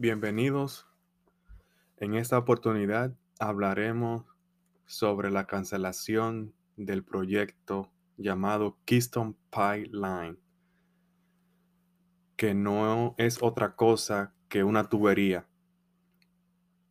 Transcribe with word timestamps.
Bienvenidos. 0.00 0.88
En 1.98 2.14
esta 2.14 2.38
oportunidad 2.38 3.14
hablaremos 3.38 4.24
sobre 4.86 5.30
la 5.30 5.46
cancelación 5.46 6.54
del 6.78 7.04
proyecto 7.04 7.92
llamado 8.16 8.78
Keystone 8.86 9.34
Pipeline, 9.50 10.38
que 12.36 12.54
no 12.54 13.14
es 13.18 13.42
otra 13.42 13.76
cosa 13.76 14.32
que 14.48 14.64
una 14.64 14.88
tubería 14.88 15.46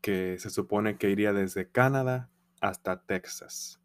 que 0.02 0.38
se 0.38 0.52
supone 0.52 1.00
que 1.00 1.10
iría 1.10 1.34
desde 1.34 1.68
Canadá 1.68 2.30
hasta 2.62 3.02
Texas. 3.02 3.82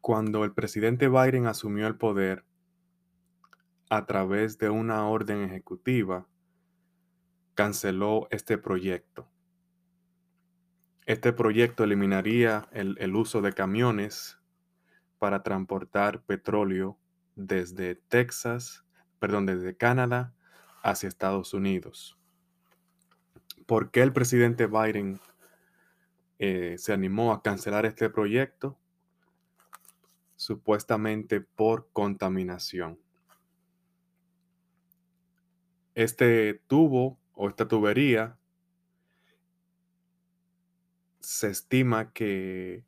Cuando 0.00 0.44
el 0.44 0.54
presidente 0.54 1.10
Biden 1.10 1.46
asumió 1.46 1.86
el 1.86 1.98
poder, 1.98 2.46
a 3.92 4.06
través 4.06 4.56
de 4.56 4.70
una 4.70 5.06
orden 5.06 5.42
ejecutiva, 5.42 6.26
canceló 7.52 8.26
este 8.30 8.56
proyecto. 8.56 9.28
Este 11.04 11.34
proyecto 11.34 11.84
eliminaría 11.84 12.70
el, 12.72 13.14
uso 13.14 13.42
de 13.42 13.52
camiones 13.52 14.38
para 15.18 15.42
transportar 15.42 16.22
petróleo 16.22 16.98
desde 17.36 17.94
Texas, 17.94 18.82
perdón, 19.18 19.44
desde 19.44 19.76
Canadá 19.76 20.32
hacia 20.82 21.10
Estados 21.10 21.52
Unidos. 21.52 22.18
¿Por 23.66 23.90
qué 23.90 24.00
el 24.00 24.14
presidente 24.14 24.68
Biden 24.68 25.20
eh, 26.38 26.76
se 26.78 26.94
animó 26.94 27.34
a 27.34 27.42
cancelar 27.42 27.84
este 27.84 28.08
proyecto? 28.08 28.78
Supuestamente 30.36 31.42
por 31.42 31.90
contaminación 31.92 32.98
este 35.94 36.62
tubo 36.66 37.18
o 37.34 37.48
esta 37.48 37.68
tubería 37.68 38.38
se 41.20 41.50
estima 41.50 42.12
que 42.12 42.84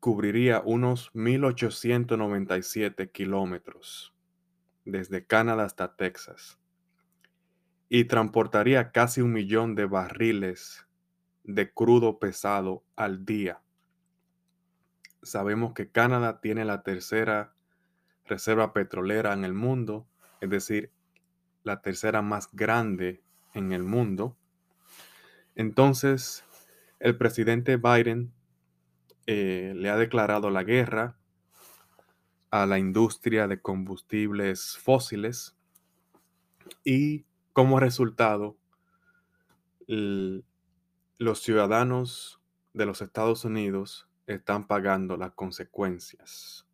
cubriría 0.00 0.62
unos 0.64 1.10
1897 1.14 3.10
kilómetros 3.10 4.14
desde 4.84 5.26
Canadá 5.26 5.64
hasta 5.64 5.94
Texas 5.94 6.58
y 7.88 8.04
transportaría 8.04 8.92
casi 8.92 9.20
un 9.20 9.32
millón 9.32 9.74
de 9.74 9.84
barriles 9.84 10.86
de 11.44 11.72
crudo 11.72 12.18
pesado 12.18 12.84
al 12.96 13.24
día. 13.24 13.60
Sabemos 15.22 15.74
que 15.74 15.90
Canadá 15.90 16.40
tiene 16.40 16.64
la 16.64 16.82
tercera 16.82 17.54
reserva 18.24 18.72
petrolera 18.72 19.32
en 19.32 19.44
el 19.44 19.54
mundo 19.54 20.06
es 20.40 20.50
decir, 20.50 20.90
la 21.62 21.82
tercera 21.82 22.22
más 22.22 22.48
grande 22.52 23.22
en 23.54 23.72
el 23.72 23.82
mundo. 23.82 24.36
Entonces, 25.54 26.44
el 26.98 27.16
presidente 27.16 27.76
Biden 27.76 28.32
eh, 29.26 29.72
le 29.76 29.90
ha 29.90 29.96
declarado 29.96 30.50
la 30.50 30.64
guerra 30.64 31.16
a 32.50 32.66
la 32.66 32.78
industria 32.78 33.46
de 33.46 33.60
combustibles 33.60 34.78
fósiles 34.78 35.56
y 36.84 37.24
como 37.52 37.80
resultado, 37.80 38.56
los 39.86 41.42
ciudadanos 41.42 42.40
de 42.72 42.86
los 42.86 43.02
Estados 43.02 43.44
Unidos 43.44 44.08
están 44.26 44.66
pagando 44.66 45.16
las 45.16 45.32
consecuencias. 45.32 46.66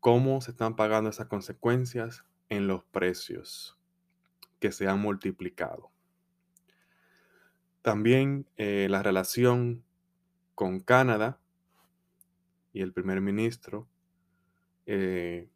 ¿Cómo 0.00 0.40
se 0.42 0.50
están 0.50 0.76
pagando 0.76 1.08
esas 1.08 1.26
consecuencias? 1.28 2.24
En 2.54 2.66
los 2.66 2.84
precios 2.84 3.78
que 4.60 4.72
se 4.72 4.88
han 4.88 5.00
multiplicado. 5.00 5.90
También 7.82 8.46
eh, 8.56 8.86
la 8.88 9.02
relación 9.02 9.84
con 10.54 10.80
Canadá 10.80 11.38
y 12.72 12.80
el 12.80 12.92
primer 12.92 13.20
ministro 13.20 13.86
eh, 14.86 15.48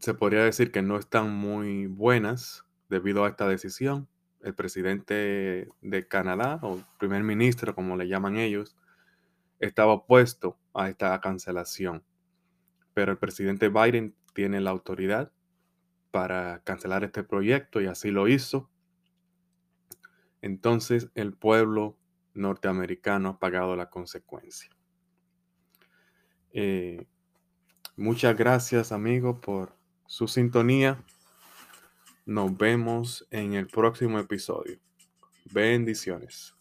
se 0.00 0.14
podría 0.14 0.44
decir 0.44 0.70
que 0.70 0.82
no 0.82 0.96
están 0.96 1.34
muy 1.34 1.86
buenas 1.86 2.64
debido 2.88 3.24
a 3.24 3.28
esta 3.28 3.48
decisión. 3.48 4.08
El 4.42 4.54
presidente 4.54 5.68
de 5.80 6.08
Canadá, 6.08 6.60
o 6.62 6.82
primer 6.98 7.22
ministro, 7.24 7.74
como 7.74 7.96
le 7.96 8.08
llaman 8.08 8.36
ellos, 8.36 8.76
estaba 9.58 9.92
opuesto 9.92 10.58
a 10.74 10.88
esta 10.88 11.18
cancelación. 11.20 12.04
Pero 12.94 13.12
el 13.12 13.18
presidente 13.18 13.68
Biden 13.68 14.14
tiene 14.38 14.60
la 14.60 14.70
autoridad 14.70 15.32
para 16.12 16.62
cancelar 16.62 17.02
este 17.02 17.24
proyecto 17.24 17.80
y 17.80 17.86
así 17.86 18.12
lo 18.12 18.28
hizo. 18.28 18.70
Entonces 20.42 21.10
el 21.16 21.32
pueblo 21.32 21.98
norteamericano 22.34 23.30
ha 23.30 23.38
pagado 23.40 23.74
la 23.74 23.90
consecuencia. 23.90 24.70
Eh, 26.52 27.08
muchas 27.96 28.36
gracias 28.36 28.92
amigos 28.92 29.40
por 29.40 29.74
su 30.06 30.28
sintonía. 30.28 31.02
Nos 32.24 32.56
vemos 32.56 33.26
en 33.32 33.54
el 33.54 33.66
próximo 33.66 34.20
episodio. 34.20 34.78
Bendiciones. 35.46 36.57